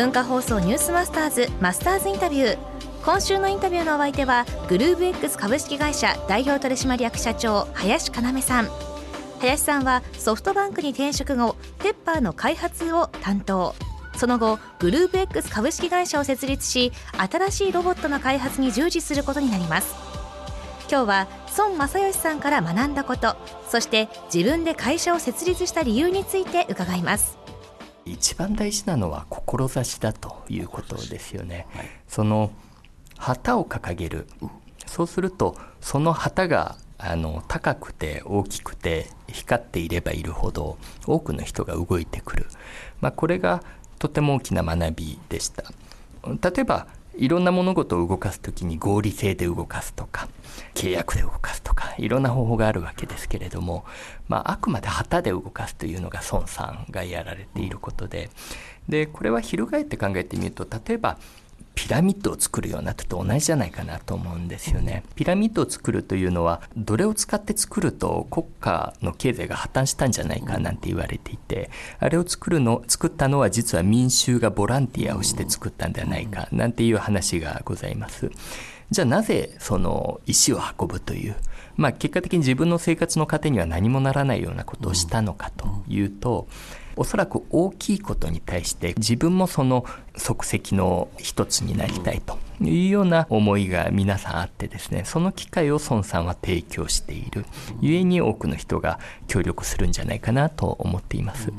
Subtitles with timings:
[0.00, 2.58] 文化放送ニュースマスターズマスターズインタビュー。
[3.04, 8.68] 今週のインタビューのお相手はグルーブ X 株式会社代表取締役社長林要さん。
[9.40, 13.74] 林さんはソフトバンクに転職後ペッパーの開発を担当。
[14.16, 19.94] その後グループ X 株式会社を設立し新しいロボットの開発に従事することになります。
[20.90, 23.36] 今日は孫正義さんから学んだこと
[23.68, 27.36] そして自分で会社を設立した理由について伺います。
[28.12, 32.50] 一番大事なのは志だということですよね、はい、その
[33.16, 34.26] 旗を掲げる。
[34.86, 42.46] そうするとその旗があの高くて大きくて光っていればいるほど多くの人が動いてくる、
[43.00, 43.62] まあ、これが
[43.98, 45.62] とても大きな学びでした。
[46.24, 46.88] 例えば
[47.20, 50.26] いろんな物事を動かす時に合理性で動かすとか
[50.74, 53.84] 契約で動かすとかいろんな方法があるわけですけれども、
[54.26, 58.30] まあ、あくまで旗で動かすというのが孫さんがやられていることで
[58.88, 61.18] でこれは翻って考えてみると例えば
[61.74, 65.02] ピラミッドを作るようなと同じじゃないかなと思うんですよね。
[65.14, 78.30] ピラミッドを作るというのはどれを使って作ると国家の経済が破綻したんじゃないかなんて言われていてあれを作るの作ったのは実は民衆がボランティアをして作ったんではないかなんていう話がございます。
[78.90, 81.36] じゃあなぜその石を運ぶという、
[81.76, 86.46] まあ、結果的に自分の生活の糧には何もならないようなことをしたのかというと、
[86.96, 97.46] おそらく大きいことに対して自分もその足跡の一つになりたいというような思いが皆さんあってですねその機会を孫さんは提供している
[97.80, 98.98] 故に多くの人が
[99.28, 101.52] 協力するんじゃないかなと思っています。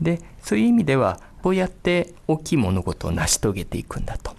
[0.00, 4.34] でそういう意味ではこうやって大きい物事を成し遂げていくんだと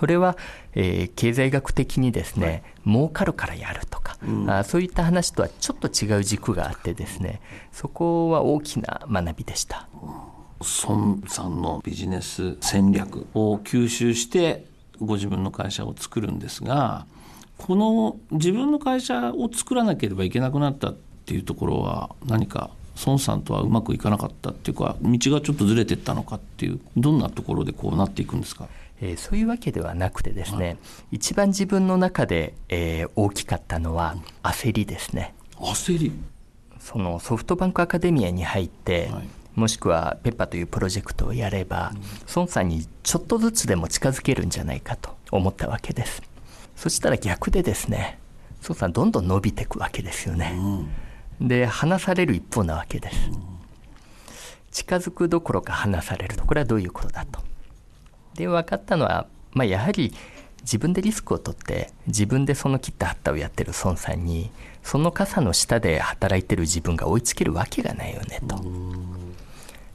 [0.00, 0.38] それは、
[0.72, 9.88] えー、経済学的にですね、儲かるからやるとか、うん、あそういった話とはちょっと違う軸があってですねそこは大きな学びでした。
[10.86, 14.64] 孫さんのビジネス戦略を吸収して
[15.00, 17.06] ご自分の会社を作るんですが
[17.58, 20.96] この自分の会社を作らなければいけなくなったっ
[21.26, 22.70] ていうところは何か
[23.06, 28.68] 孫さんとはうまくいかなかったっていうか道がちょっとずれてったのかっていうどんなところでこうなっていくんですか？
[29.00, 30.76] えー、そういうわけではなくてですね、はい、
[31.12, 35.34] 一番自分の中で、えー、大きかったのは焦りですね。
[35.56, 36.12] 焦り？
[36.78, 42.00] そのソフトバンクアカデミアに入って、はい、もしくはペッパというプロジェクトをやれば、うん、
[42.36, 46.22] 孫さんにちょっとずつでも近づけるんじゃないかと思ったわけです。
[46.76, 48.18] そしたら逆でですね
[48.62, 50.54] 孫さんどんどん伸びていくわけですよね。
[51.40, 53.16] うん、で離される一方なわけです。
[53.30, 53.42] うん、
[54.70, 57.40] 近づくどころか離されるとこれはどういうことだと。
[58.34, 60.14] で分かったのは、まあ、やはり
[60.62, 64.50] 自分でリスクを取って自分でその切ったハッタをやってる孫さんに
[64.82, 68.62] その傘の下で働いてる自分が追いつけるわけがないよねと。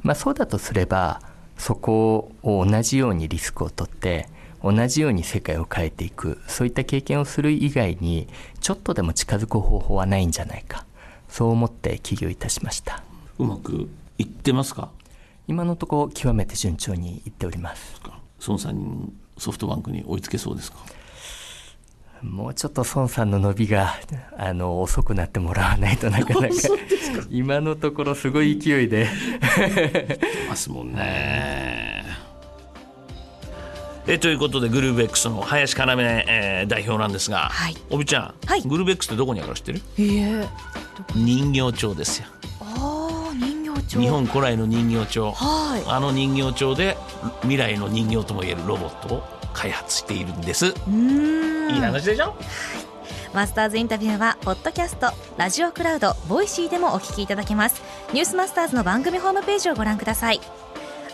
[0.02, 1.22] まあ、そうだとすれば
[1.58, 4.28] そこを同じようにリスクを取って
[4.64, 8.28] 同じように世界を変えていくそういった経験をする以外に
[8.60, 10.86] ちょっとでも近づく方法はないんじゃないか
[11.30, 13.04] そう思って起業いたしました。
[13.38, 14.90] うまくいってますか？
[15.48, 18.00] 今のところ極めて順調にいっております
[18.40, 20.78] 孫さんソフトバンクに追いつけそうですか？
[22.22, 23.94] もうちょっと孫さんの伸びが
[24.38, 26.54] あの遅くなってもらわないとなかなか。
[27.30, 29.08] 今のところすごい勢いで。
[30.50, 32.04] ますもんね。
[34.08, 39.82] えということでグルーベックスの林要、えー、代表なんですが、はい、おびちゃん、はい、グルーベックスってどこにあるか知ってる？
[39.98, 40.48] いえ
[41.16, 42.28] 人形町ですよ。
[43.88, 46.98] 日本古来の人形町、はい、あの人形町で
[47.42, 49.24] 未来の人形ともいえるロボットを
[49.54, 50.66] 開発しているんです。
[50.66, 50.74] いい
[51.80, 52.34] 話でしょ、はい、
[53.34, 57.82] マスターズインタビューはポッドキャストラジオクラウド Voicy でもお聞きいただけます。
[58.14, 60.42] ニュースマスターズの番組ホームページをご覧ください。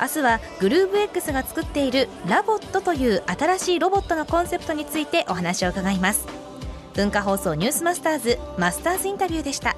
[0.02, 6.26] 明日はグルーブ X が作っている LOVOT という新しいロボットのコンセプトについてお話を伺います。
[6.94, 9.78] 文化放送ニュースマスターズマスターズインタビューでした